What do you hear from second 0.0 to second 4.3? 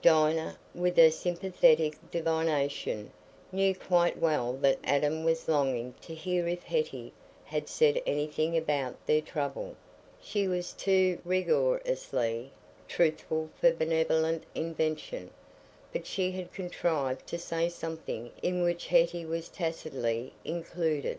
Dinah, with her sympathetic divination, knew quite